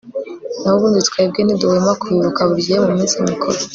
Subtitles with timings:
[0.61, 3.59] naho ubundi, twebwe ntiduhwema kubibuka buri gihe mu minsi mikuru